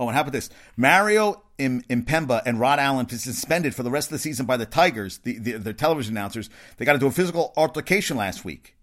[0.00, 0.48] Oh, and how about this?
[0.76, 5.18] Mario Impemba and Rod Allen suspended for the rest of the season by the Tigers,
[5.18, 6.48] the, the, the television announcers.
[6.76, 8.76] They got into a physical altercation last week.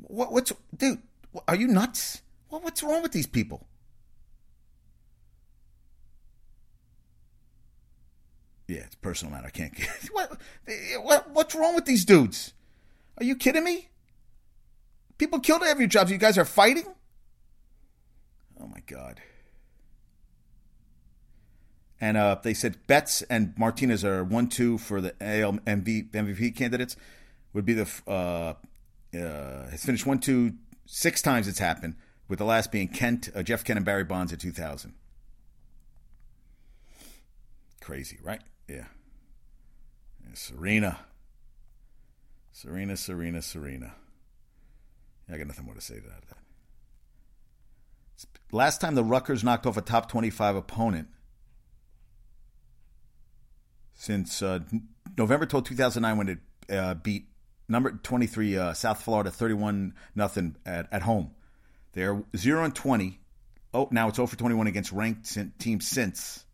[0.00, 1.00] What, what's, dude,
[1.46, 2.22] are you nuts?
[2.48, 3.66] What, what's wrong with these people?
[8.68, 9.46] Yeah, it's personal matter.
[9.46, 10.40] I can't get what,
[11.02, 12.52] what what's wrong with these dudes?
[13.18, 13.88] Are you kidding me?
[15.18, 16.08] People killed every job.
[16.08, 16.86] You guys are fighting?
[18.66, 19.20] Oh my god.
[22.00, 26.96] And uh, they said Betts and Martinez are one two for the AL MVP candidates.
[27.52, 28.54] Would be the uh,
[29.16, 31.48] uh, has finished one two six times.
[31.48, 31.94] It's happened
[32.28, 34.94] with the last being Kent, uh, Jeff Kent, and Barry Bonds in 2000.
[37.80, 38.40] Crazy, right?
[38.68, 38.86] Yeah.
[40.22, 40.34] yeah.
[40.34, 40.98] Serena.
[42.52, 43.94] Serena, Serena, Serena.
[45.32, 46.36] I got nothing more to say to that.
[48.52, 51.08] Last time the Rutgers knocked off a top 25 opponent
[53.94, 54.60] since uh,
[55.18, 56.38] November 12, 2009, when it
[56.74, 57.26] uh, beat
[57.68, 61.32] number 23 uh, South Florida 31 nothing at, at home.
[61.92, 63.18] They're 0 and 20.
[63.74, 66.44] Oh, now it's 0 for 21 against ranked teams since.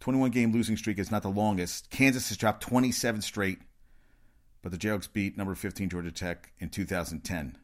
[0.00, 1.90] 21 game losing streak is not the longest.
[1.90, 3.58] Kansas has dropped 27 straight,
[4.60, 7.56] but the Jayhawks beat number 15 Georgia Tech in 2010.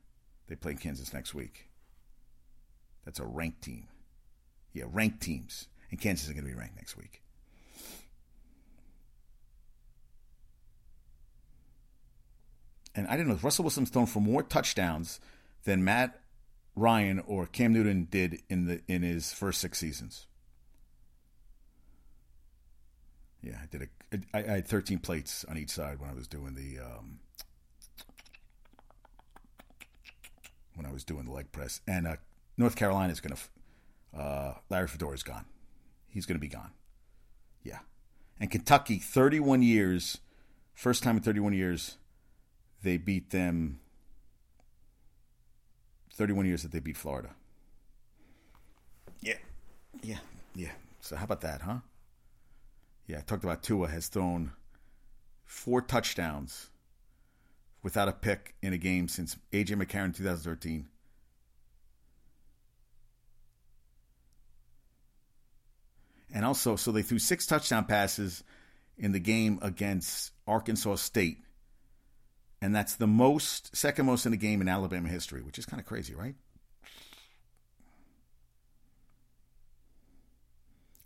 [0.47, 1.68] They play Kansas next week.
[3.09, 3.89] That's a ranked team.
[4.75, 5.69] Yeah, ranked teams.
[5.91, 7.23] And Kansas is going to be ranked next week.
[12.95, 15.21] And I didn't know if Russell Wilson's thrown for more touchdowns
[15.65, 16.21] than Matt
[16.77, 20.27] Ryan or Cam Newton did in the in his first six seasons.
[23.41, 24.19] Yeah, I did a.
[24.37, 27.21] I, I had 13 plates on each side when I was doing the um,
[30.75, 31.81] when I was doing the leg press.
[31.87, 32.17] And uh,
[32.59, 34.19] North Carolina is going to.
[34.19, 35.45] Uh, Larry Fedora is gone.
[36.09, 36.73] He's going to be gone.
[37.63, 37.79] Yeah,
[38.41, 40.19] and Kentucky, 31 years,
[40.75, 41.97] first time in 31 years,
[42.83, 43.81] they beat them.
[46.13, 47.31] 31 years that they beat Florida.
[49.21, 49.37] Yeah,
[50.03, 50.19] yeah,
[50.55, 50.73] yeah.
[51.01, 51.79] So how about that, huh?
[53.07, 54.53] Yeah, I talked about Tua has thrown
[55.47, 56.71] four touchdowns
[57.83, 60.89] without a pick in a game since AJ McCarron 2013.
[66.33, 68.45] And also, so they threw six touchdown passes
[68.99, 71.39] in the game against Arkansas State.
[72.61, 75.81] And that's the most, second most in the game in Alabama history, which is kind
[75.81, 76.35] of crazy, right?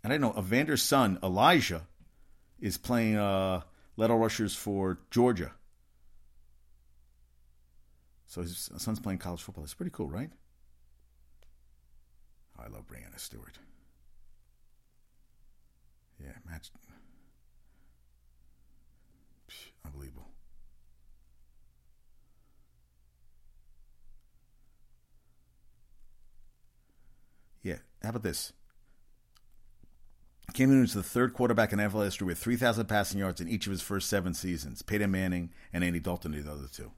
[0.03, 1.83] And I know Evander's son, Elijah,
[2.59, 3.61] is playing uh,
[3.95, 5.51] Leto Rushers for Georgia.
[8.27, 9.63] So his son's playing college football.
[9.63, 10.31] It's pretty cool, right?
[12.57, 13.57] I love Breanna Stewart.
[16.23, 16.71] Yeah, match.
[19.85, 20.29] Unbelievable.
[27.61, 28.53] Yeah, how about this?
[30.53, 33.65] Cam Newton is the third quarterback in NFL history with 3,000 passing yards in each
[33.65, 34.81] of his first seven seasons.
[34.81, 36.91] Peyton Manning and Andy Dalton are the other two.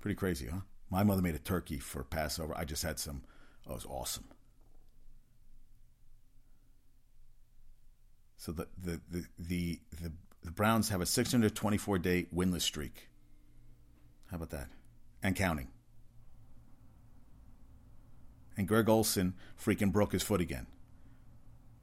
[0.00, 0.60] Pretty crazy, huh?
[0.90, 2.54] My mother made a turkey for Passover.
[2.56, 3.22] I just had some.
[3.66, 4.24] Oh, it was awesome.
[8.42, 13.08] So the the the the, the, the Browns have a 624 day winless streak.
[14.32, 14.66] How about that?
[15.22, 15.68] And counting.
[18.56, 20.66] And Greg Olsen freaking broke his foot again.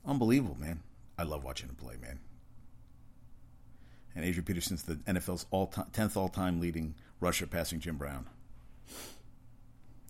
[0.05, 0.81] Unbelievable, man.
[1.17, 2.19] I love watching him play, man.
[4.13, 8.27] And Adrian Peterson's the NFL's all 10th all time leading rusher passing Jim Brown.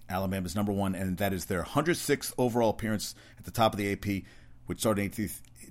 [0.10, 3.92] Alabama's number one, and that is their 106th overall appearance at the top of the
[3.92, 4.24] AP,
[4.66, 5.12] which started in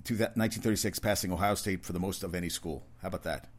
[0.07, 2.85] 1936, passing Ohio State for the most of any school.
[3.01, 3.49] How about that?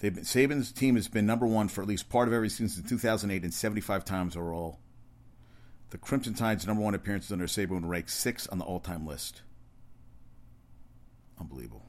[0.00, 2.68] They've Been, Saban's team has been number one for at least part of every season
[2.68, 4.78] since 2008 and 75 times overall.
[5.90, 9.42] The Crimson Tide's number one appearances under Saban ranks six on the all-time list.
[11.40, 11.86] Unbelievable.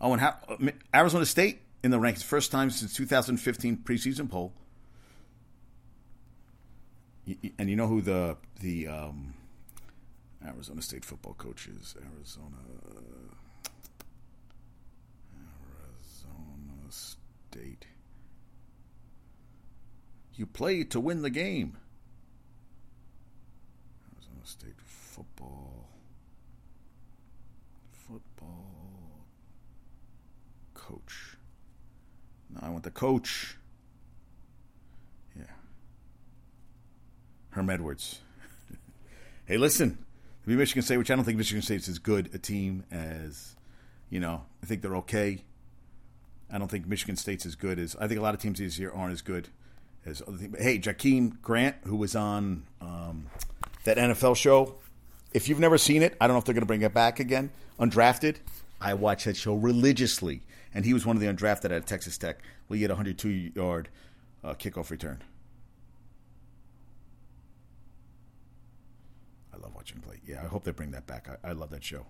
[0.00, 4.52] Oh, and how, uh, Arizona State in the rankings, first time since 2015 preseason poll.
[7.58, 9.34] And you know who the the um,
[10.44, 11.94] Arizona State football coach is?
[12.16, 12.56] Arizona
[16.90, 17.86] State.
[20.34, 21.76] You play to win the game.
[24.14, 25.88] Arizona State football.
[27.92, 29.26] Football
[30.74, 31.29] coach.
[32.60, 33.56] I want the coach.
[35.36, 35.44] Yeah.
[37.50, 38.20] Herm Edwards.
[39.46, 39.98] hey, listen.
[40.42, 42.84] To be Michigan State, which I don't think Michigan State is as good a team
[42.90, 43.56] as,
[44.08, 45.42] you know, I think they're okay.
[46.52, 48.78] I don't think Michigan State's as good as I think a lot of teams this
[48.78, 49.48] year aren't as good
[50.04, 50.58] as other teams.
[50.58, 53.26] Hey, Jakeem Grant, who was on um,
[53.84, 54.76] that NFL show,
[55.32, 57.20] if you've never seen it, I don't know if they're going to bring it back
[57.20, 57.50] again.
[57.78, 58.36] Undrafted,
[58.80, 60.42] I watch that show religiously,
[60.74, 62.38] and he was one of the undrafted at Texas Tech.
[62.68, 63.88] Well, he had a 102 yard
[64.44, 65.22] uh, kickoff return.
[69.52, 70.20] I love watching play.
[70.24, 71.28] Yeah, I hope they bring that back.
[71.44, 72.06] I, I love that show.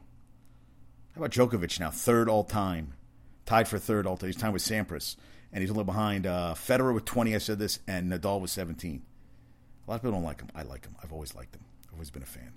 [1.15, 2.95] How about Djokovic now, third all time
[3.51, 4.29] tied for third all time.
[4.29, 5.17] He's tied with Sampras,
[5.53, 7.35] and he's only behind uh, Federer with 20.
[7.35, 9.03] I said this, and Nadal with 17.
[9.87, 10.49] A lot of people don't like him.
[10.55, 10.95] I like him.
[11.03, 11.65] I've always liked him.
[11.89, 12.53] I've always been a fan.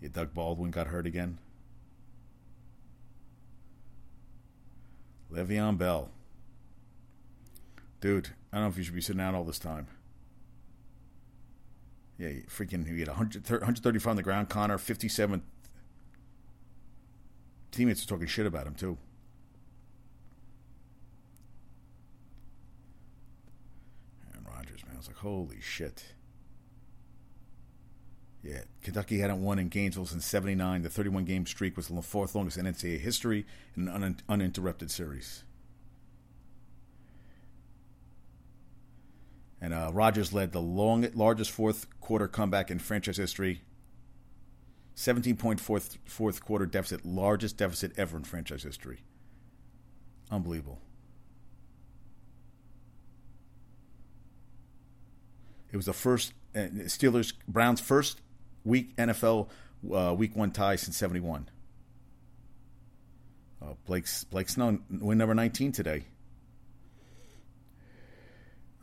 [0.00, 1.38] Yeah, Doug Baldwin got hurt again.
[5.34, 6.10] Le'Veon Bell.
[8.00, 9.88] Dude, I don't know if you should be sitting out all this time.
[12.18, 14.48] Yeah, freaking, had 100, 135 on the ground.
[14.48, 15.42] Conner, 57
[17.72, 18.96] teammates are talking shit about him too.
[24.32, 26.14] And Rodgers, man, I was like, holy shit.
[28.44, 30.82] Yeah, Kentucky hadn't won in Gainesville since '79.
[30.82, 34.90] The 31 game streak was the fourth longest in NCAA history in an un- uninterrupted
[34.90, 35.44] series.
[39.62, 43.62] And uh, Rodgers led the long, largest fourth quarter comeback in franchise history.
[44.94, 49.00] 17 point fourth, fourth quarter deficit, largest deficit ever in franchise history.
[50.30, 50.82] Unbelievable.
[55.72, 58.20] It was the first uh, Steelers Browns first
[58.64, 59.48] week NFL
[59.92, 61.48] uh, week one tie since '71.
[63.62, 66.04] Uh, Blake's Blake win number 19 today.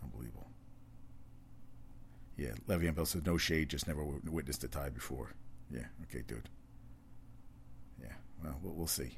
[0.03, 0.47] Unbelievable.
[2.35, 5.33] Yeah, Le'Veon Bell says no shade, just never witnessed a tie before.
[5.71, 6.49] Yeah, okay, dude.
[8.01, 8.13] Yeah,
[8.43, 9.17] well, we'll see.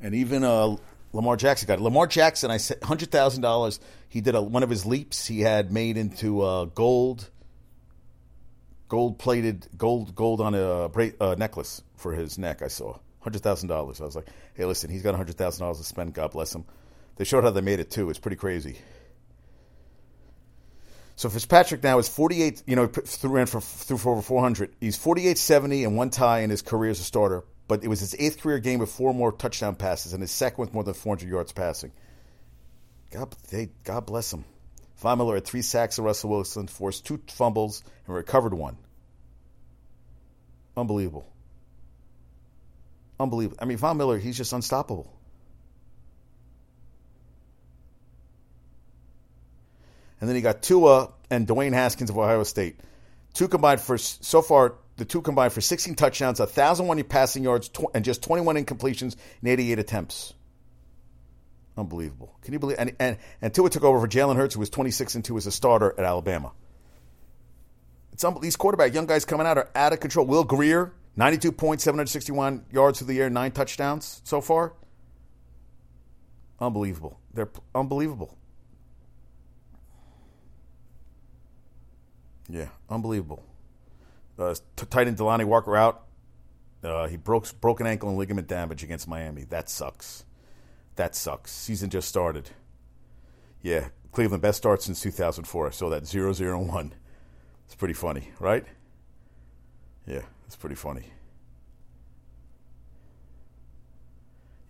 [0.00, 0.76] And even uh,
[1.12, 1.82] Lamar Jackson got it.
[1.82, 3.80] Lamar Jackson, I said hundred thousand dollars.
[4.08, 5.26] He did a, one of his leaps.
[5.26, 7.30] He had made into uh, gold,
[8.88, 12.62] gold plated, gold gold on a bra- uh, necklace for his neck.
[12.62, 14.00] I saw hundred thousand dollars.
[14.00, 16.14] I was like, hey, listen, he's got hundred thousand dollars to spend.
[16.14, 16.64] God bless him.
[17.16, 18.10] They showed how they made it too.
[18.10, 18.78] It's pretty crazy.
[21.18, 24.74] So Fitzpatrick now is 48, you know, threw, ran for, threw for over 400.
[24.80, 28.00] He's 48 70 and one tie in his career as a starter but it was
[28.00, 30.94] his eighth career game with four more touchdown passes and his second with more than
[30.94, 31.92] 400 yards passing.
[33.10, 34.44] God, they, God bless him.
[34.96, 38.76] Von Miller had three sacks of Russell Wilson, forced two fumbles, and recovered one.
[40.76, 41.26] Unbelievable.
[43.20, 43.58] Unbelievable.
[43.60, 45.12] I mean, Von Miller, he's just unstoppable.
[50.20, 52.80] And then he got Tua and Dwayne Haskins of Ohio State.
[53.34, 58.02] Two combined for so far the two combined for 16 touchdowns, 1,001 passing yards, and
[58.02, 60.32] just 21 incompletions in 88 attempts.
[61.76, 62.34] Unbelievable.
[62.42, 62.78] Can you believe?
[62.78, 65.46] And, and, and Tua took over for Jalen Hurts, who was 26 and 2 as
[65.46, 66.52] a starter at Alabama.
[68.12, 70.24] It's these quarterback young guys coming out are out of control.
[70.24, 74.72] Will Greer, 92 points, 761 yards through the air, nine touchdowns so far.
[76.58, 77.20] Unbelievable.
[77.34, 78.38] They're p- unbelievable.
[82.48, 83.42] Yeah, unbelievable.
[84.38, 86.04] Uh, tight end Delanie Walker out.
[86.82, 89.44] Uh, he broke broken ankle and ligament damage against Miami.
[89.44, 90.24] That sucks.
[90.96, 91.52] That sucks.
[91.52, 92.50] Season just started.
[93.62, 95.66] Yeah, Cleveland best start since 2004.
[95.66, 96.94] I saw that 0 0 1.
[97.66, 98.64] It's pretty funny, right?
[100.06, 101.10] Yeah, it's pretty funny.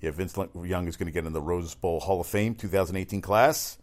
[0.01, 3.21] Yeah, Vince Young is going to get in the Rose Bowl Hall of Fame 2018
[3.21, 3.79] class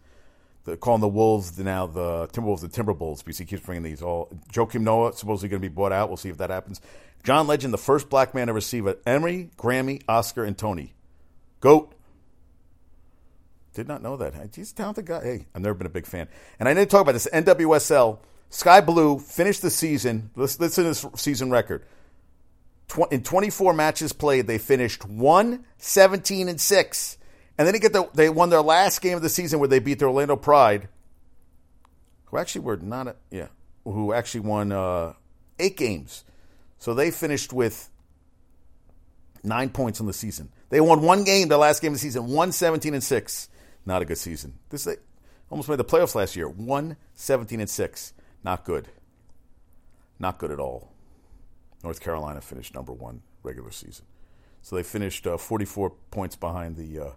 [0.64, 4.28] the, calling the Wolves now the Timberwolves the Timberwolves because he keeps bringing these all.
[4.52, 6.08] Joakim Noah supposedly going to be bought out.
[6.08, 6.80] We'll see if that happens.
[7.22, 10.94] John Legend, the first black man to receive an Emmy, Grammy, Oscar, and Tony.
[11.60, 11.93] Goat.
[13.74, 14.34] Did not know that.
[14.54, 15.22] He's a talented guy.
[15.22, 16.28] Hey, I've never been a big fan.
[16.60, 17.28] And I need to talk about this.
[17.32, 20.30] NWSL, Sky Blue finished the season.
[20.36, 21.84] Listen to this season record.
[23.10, 27.18] In 24 matches played, they finished 1 17 and 6.
[27.58, 29.80] And then they get the, they won their last game of the season where they
[29.80, 30.88] beat the Orlando Pride,
[32.26, 33.48] who actually were not a, yeah,
[33.84, 35.14] who actually won uh,
[35.58, 36.24] eight games.
[36.78, 37.90] So they finished with
[39.42, 40.50] nine points in the season.
[40.68, 43.48] They won one game, the last game of the season, one seventeen and six.
[43.86, 44.58] Not a good season.
[44.70, 44.96] This they
[45.50, 46.48] almost made the playoffs last year.
[46.48, 48.12] One seventeen and six.
[48.42, 48.88] Not good.
[50.18, 50.92] Not good at all.
[51.82, 54.06] North Carolina finished number one regular season.
[54.62, 57.10] So they finished uh, 44 points behind the uh,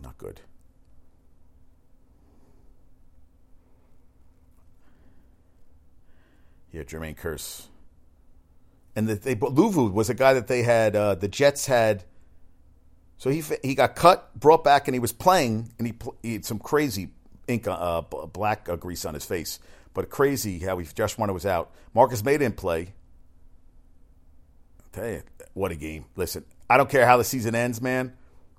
[0.00, 0.40] not good.
[6.70, 7.68] Yeah, Jermaine Kearse.
[8.96, 10.94] And the, they Luvu was a guy that they had.
[10.94, 12.04] Uh, the Jets had.
[13.24, 16.44] So he he got cut, brought back, and he was playing, and he, he had
[16.44, 17.08] some crazy
[17.48, 19.60] ink, uh, black uh, grease on his face,
[19.94, 21.70] but crazy how he Josh Warner was out.
[21.94, 22.92] Marcus Maye didn't play.
[24.78, 25.22] I'll tell you
[25.54, 26.04] what a game!
[26.16, 28.12] Listen, I don't care how the season ends, man.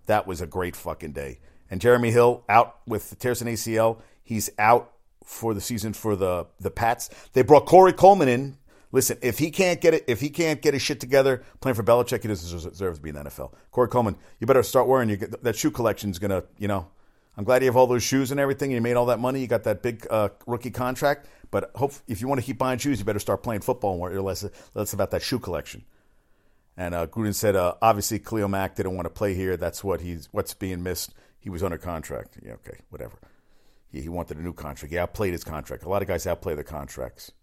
[0.08, 1.38] That was a great fucking day.
[1.70, 4.02] And Jeremy Hill out with the tears in ACL.
[4.24, 7.12] He's out for the season for the the Pats.
[7.34, 8.58] They brought Corey Coleman in.
[8.96, 11.84] Listen, if he can't get it, if he can't get his shit together playing for
[11.84, 13.52] Belichick, he doesn't deserve to be in the NFL.
[13.70, 16.88] Corey Coleman, you better start your that shoe collection is gonna, you know.
[17.36, 18.72] I'm glad you have all those shoes and everything.
[18.72, 19.42] You made all that money.
[19.42, 21.28] You got that big uh, rookie contract.
[21.52, 24.00] But hope if you want to keep buying shoes, you better start playing football and
[24.00, 25.84] worry less less about that shoe collection.
[26.78, 29.58] And uh, Gruden said, uh, obviously, Khalil Mack didn't want to play here.
[29.58, 31.14] That's what he's what's being missed.
[31.38, 32.38] He was under contract.
[32.42, 33.20] Yeah, okay, whatever.
[33.92, 34.94] He, he wanted a new contract.
[34.94, 35.84] He outplayed his contract.
[35.84, 37.34] A lot of guys outplay their contracts.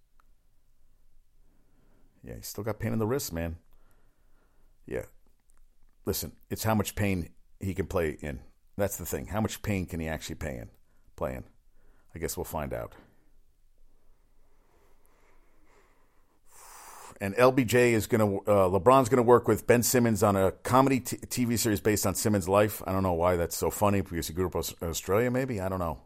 [2.23, 3.57] Yeah, he still got pain in the wrist, man.
[4.87, 5.07] Yeah.
[6.05, 8.41] Listen, it's how much pain he can play in.
[8.77, 9.27] That's the thing.
[9.27, 10.70] How much pain can he actually play in?
[11.16, 11.45] Play in?
[12.14, 12.95] I guess we'll find out.
[17.23, 20.51] and LBJ is going to uh, LeBron's going to work with Ben Simmons on a
[20.51, 22.83] comedy t- TV series based on Simmons' life.
[22.85, 25.31] I don't know why that's so funny because he grew up in Australia.
[25.31, 26.01] Maybe I don't know.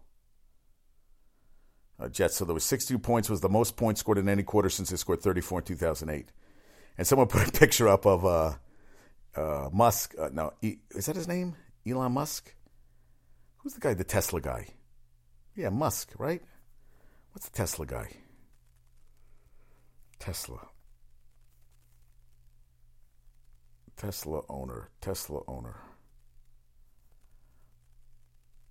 [1.99, 2.37] Uh, Jets.
[2.37, 4.97] So there was 62 points was the most points scored in any quarter since they
[4.97, 6.31] scored 34 in 2008.
[6.99, 8.55] And someone put a picture up of uh,
[9.35, 10.15] uh, Musk.
[10.19, 11.57] Uh, no, e- is that his name?
[11.87, 12.55] Elon Musk.
[13.59, 13.95] Who's the guy?
[13.95, 14.69] The Tesla guy.
[15.55, 16.43] Yeah, Musk, right?
[17.33, 18.11] What's the Tesla guy?
[20.19, 20.69] Tesla.
[23.97, 24.91] Tesla owner.
[25.01, 25.81] Tesla owner.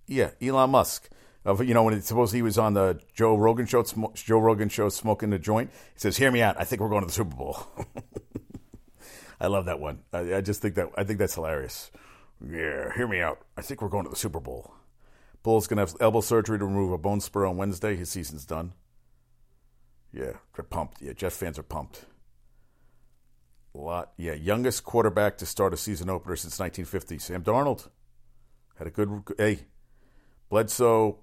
[0.06, 1.08] Yeah, Elon Musk.
[1.46, 3.84] Of you know when it's supposed he was on the Joe Rogan show,
[4.14, 5.70] Joe Rogan show smoking the joint.
[5.94, 6.56] He says, "Hear me out.
[6.58, 7.68] I think we're going to the Super Bowl."
[9.40, 10.00] I love that one.
[10.12, 11.92] I, I, just think that I think that's hilarious.
[12.44, 13.42] Yeah, hear me out.
[13.56, 14.74] I think we're going to the Super Bowl.
[15.44, 17.94] Bull's gonna have elbow surgery to remove a bone spur on Wednesday.
[17.94, 18.72] His season's done.
[20.12, 21.00] Yeah, they're pumped.
[21.00, 22.06] Yeah, Jet fans are pumped.
[23.72, 24.14] A lot.
[24.16, 27.18] Yeah, youngest quarterback to start a season opener since 1950.
[27.20, 27.88] Sam Darnold
[28.78, 29.22] had a good.
[29.38, 29.66] Hey,
[30.48, 31.20] Bledsoe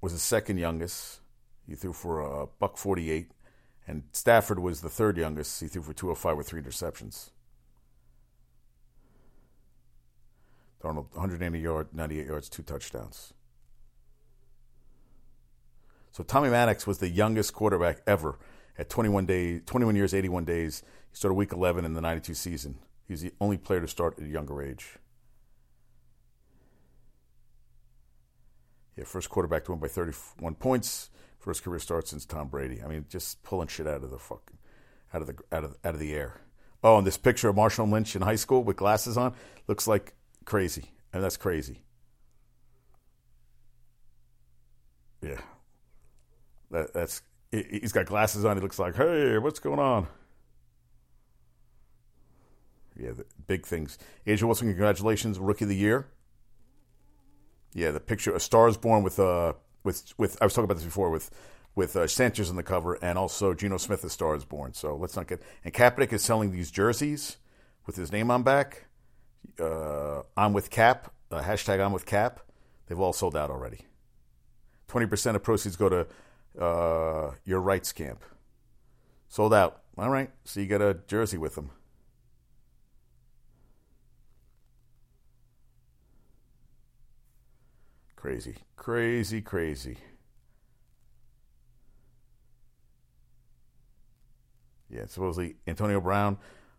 [0.00, 1.20] was the second youngest.
[1.66, 3.30] He threw for a buck 48.
[3.86, 5.60] And Stafford was the third youngest.
[5.60, 7.30] He threw for 205 with three interceptions.
[10.82, 13.34] Darnold, 180 yards, 98 yards, two touchdowns.
[16.12, 18.38] So Tommy Maddox was the youngest quarterback ever
[18.78, 20.82] at 21 days, 21 years, 81 days.
[21.10, 22.78] He started week 11 in the 92 season.
[23.06, 24.98] He was the only player to start at a younger age.
[28.96, 31.10] Yeah, first quarterback to win by 31 points.
[31.38, 32.82] First career start since Tom Brady.
[32.82, 34.58] I mean, just pulling shit out of the fucking
[35.14, 36.40] out of the out of out of the air.
[36.82, 39.34] Oh, and this picture of Marshawn Lynch in high school with glasses on
[39.66, 40.14] looks like
[40.44, 41.82] crazy, and that's crazy.
[45.22, 45.40] Yeah,
[46.70, 48.56] that that's he's got glasses on.
[48.56, 50.06] He looks like, hey, what's going on?
[52.98, 53.12] Yeah,
[53.46, 53.98] big things.
[54.26, 56.08] A'ja Wilson, congratulations, rookie of the year.
[57.72, 59.54] Yeah, the picture, a Star is Born with uh
[59.84, 61.30] with with I was talking about this before with
[61.74, 64.74] with uh, Sanchez on the cover and also Geno Smith, the Star is Born.
[64.74, 67.36] So let's not get and Kaepernick is selling these jerseys
[67.86, 68.86] with his name on back.
[69.58, 71.12] Uh, I'm with Kap.
[71.30, 72.40] Uh, hashtag I'm with Kap.
[72.86, 73.86] They've all sold out already.
[74.88, 76.06] Twenty percent of proceeds go to
[76.60, 78.24] uh, your rights camp.
[79.28, 79.82] Sold out.
[79.96, 80.30] All right.
[80.44, 81.70] So you get a jersey with them.
[88.20, 89.96] Crazy, crazy, crazy.
[94.90, 96.36] Yeah, supposedly Antonio Brown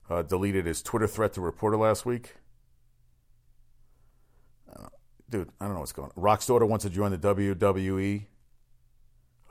[0.08, 2.36] uh, deleted his Twitter threat to a reporter last week.
[4.72, 4.89] Uh,
[5.32, 6.22] dude, I don't know what's going on.
[6.22, 8.28] Rock's daughter wants to join the WWE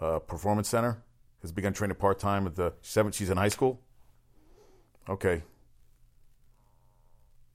[0.01, 1.03] uh, Performance Center.
[1.43, 3.17] Has begun training part time at the seventh.
[3.17, 3.81] She's in high school.
[5.09, 5.43] Okay,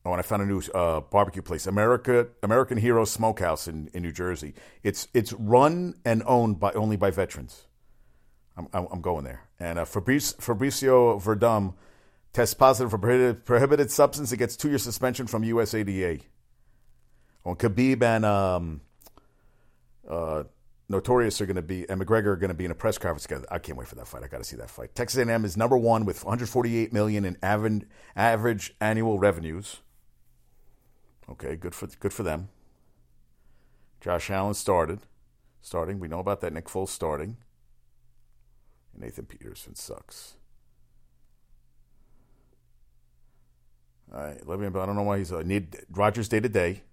[0.06, 4.04] Oh, and I found a new uh, barbecue place, America American Hero Smokehouse in, in
[4.04, 4.54] New Jersey.
[4.84, 7.66] It's it's run and owned by only by veterans.
[8.56, 9.42] I'm I'm, going there.
[9.60, 11.74] And uh, Fabrice, Fabricio Werdum
[12.34, 14.32] tests positive for prohibited, prohibited substance.
[14.32, 16.22] It gets two year suspension from USADA.
[17.44, 18.82] Well, Khabib and um,
[20.08, 20.44] uh,
[20.88, 23.24] Notorious are going to be, and McGregor are going to be in a press conference
[23.24, 23.46] together.
[23.50, 24.24] I can't wait for that fight.
[24.24, 24.94] I got to see that fight.
[24.94, 27.38] Texas A&M is number one with 148 million in
[28.16, 29.82] average annual revenues.
[31.30, 32.50] Okay, good for good for them.
[34.00, 35.00] Josh Allen started,
[35.62, 36.00] starting.
[36.00, 36.54] We know about that.
[36.54, 37.38] Nick Foles starting.
[38.98, 40.36] Nathan Peterman sucks.
[44.14, 46.84] All right, Le'Veon, but I don't know why he's uh, need Rodgers day to day.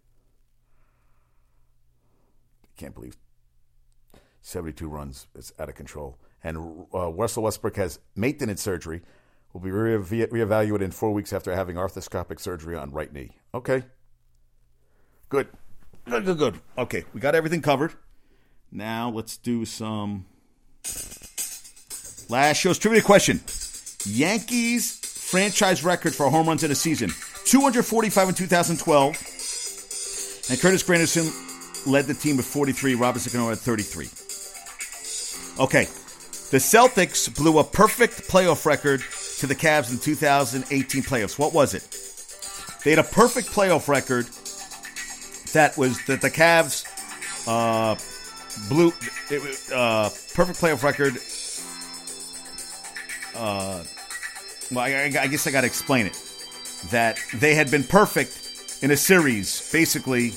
[2.76, 3.16] Can't believe
[4.40, 5.26] 72 runs.
[5.34, 6.18] It's out of control.
[6.42, 9.02] And uh, Russell Westbrook has maintenance surgery.
[9.52, 13.32] Will be re- reevaluated in four weeks after having arthroscopic surgery on right knee.
[13.54, 13.84] Okay.
[15.32, 15.48] Good.
[16.04, 16.60] Good, good, good.
[16.76, 17.94] Okay, we got everything covered.
[18.70, 20.26] Now let's do some
[22.28, 23.40] last show's trivia question.
[24.04, 27.08] Yankees franchise record for home runs in a season
[27.46, 29.06] 245 in 2012.
[30.50, 32.94] And Curtis Granderson led the team with 43.
[32.96, 34.04] Robinson Cano had 33.
[35.64, 35.84] Okay.
[36.50, 39.02] The Celtics blew a perfect playoff record
[39.38, 41.38] to the Cavs in 2018 playoffs.
[41.38, 41.88] What was it?
[42.84, 44.26] They had a perfect playoff record
[45.52, 46.84] that was that the Cavs
[47.46, 47.96] uh,
[48.68, 48.92] blew
[49.30, 51.16] it, uh, perfect playoff record.
[53.34, 53.82] Uh,
[54.70, 56.18] well, I, I guess I got to explain it.
[56.90, 60.30] That they had been perfect in a series, basically.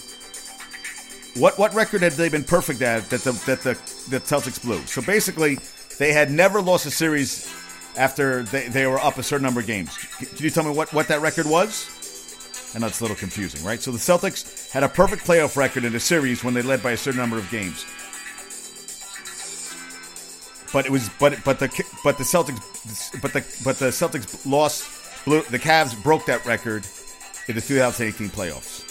[1.40, 3.74] What what record had they been perfect at that the that the
[4.10, 4.80] the Celtics blew?
[4.86, 5.58] So basically,
[5.98, 7.52] they had never lost a series
[7.98, 9.98] after they, they were up a certain number of games.
[9.98, 11.90] Can you tell me what, what that record was?
[12.76, 13.82] I that's a little confusing, right?
[13.82, 16.92] So the Celtics had a perfect playoff record in a series when they led by
[16.92, 17.86] a certain number of games.
[20.74, 21.70] But it was but but the
[22.04, 26.86] but the Celtics but the but the Celtics lost blew, the Cavs broke that record
[27.48, 28.82] in the 2018 playoffs.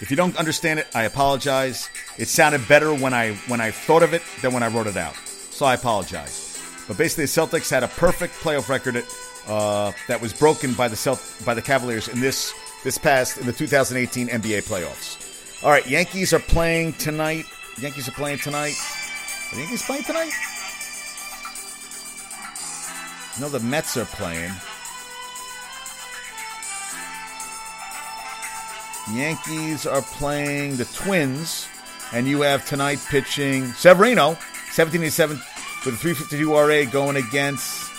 [0.00, 1.88] If you don't understand it, I apologize.
[2.18, 4.96] It sounded better when I when I thought of it than when I wrote it
[4.96, 5.16] out.
[5.50, 6.62] So I apologize.
[6.86, 9.04] But basically, the Celtics had a perfect playoff record
[9.48, 12.54] uh, that was broken by the Celt- by the Cavaliers in this
[12.86, 15.64] this past in the 2018 NBA playoffs.
[15.64, 17.44] All right, Yankees are playing tonight.
[17.80, 18.76] Yankees are playing tonight.
[19.52, 20.30] Are Yankees playing tonight?
[23.40, 24.52] No, the Mets are playing.
[29.12, 31.66] Yankees are playing the Twins,
[32.12, 34.38] and you have tonight pitching Severino,
[34.70, 35.36] 17 7
[35.84, 37.90] with a 352 RA going against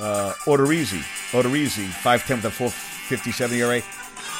[0.00, 0.98] uh, Odorizzi.
[1.30, 3.82] Odorizzi, 5'10 with a 457 ERA.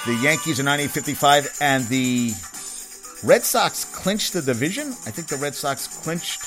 [0.07, 2.33] The Yankees are 98.55, and the
[3.27, 4.89] Red Sox clinched the division.
[5.07, 6.43] I think the Red Sox clinched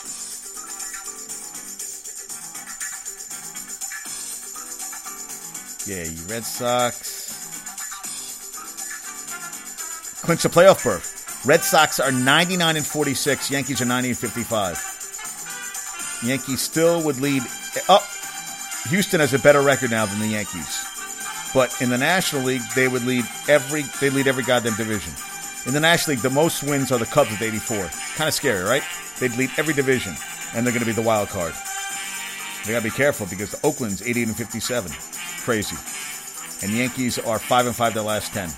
[5.88, 7.18] Yeah, you Red Sox
[10.28, 11.46] clinch the playoff berth.
[11.46, 13.50] Red Sox are 99 and 46.
[13.50, 16.20] Yankees are 90 and 55.
[16.26, 17.44] Yankees still would lead.
[17.88, 18.04] Up.
[18.04, 18.06] Oh,
[18.90, 20.84] Houston has a better record now than the Yankees,
[21.54, 23.84] but in the National League they would lead every.
[24.00, 25.14] They lead every goddamn division.
[25.66, 27.90] In the National League, the most wins are the Cubs with 84.
[28.16, 28.84] Kind of scary, right?
[29.20, 30.16] They'd lead every division,
[30.56, 31.54] and they're going to be the wild card.
[32.66, 34.92] They got to be careful because the Oakland's 88 and 57
[35.48, 35.78] crazy.
[36.62, 38.50] And the Yankees are five and five their last ten.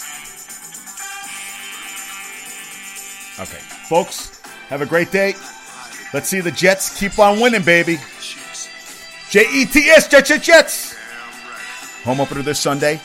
[3.39, 5.35] Okay, folks, have a great day.
[6.13, 7.99] Let's see the Jets keep on winning, baby.
[9.29, 10.88] J E T S Jets Jets Jets.
[12.03, 12.99] Home opener this Sunday.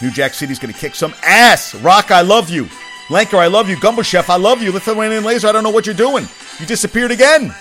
[0.00, 1.74] New Jack City's going to kick some ass.
[1.76, 2.64] Rock, I love you.
[3.08, 3.78] Lanker, I love you.
[3.78, 4.72] Gumbo Chef, I love you.
[4.72, 6.26] Lithuanian Laser, I don't know what you're doing.
[6.58, 7.54] You disappeared again.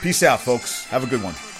[0.00, 0.84] Peace out, folks.
[0.86, 1.34] Have a good one.